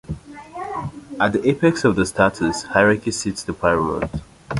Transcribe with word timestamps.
At 1.19 1.33
the 1.33 1.47
apex 1.47 1.83
of 1.85 1.95
the 1.95 2.07
status 2.07 2.63
hierarchy 2.63 3.11
sits 3.11 3.43
the 3.43 3.53
paramount. 3.53 4.09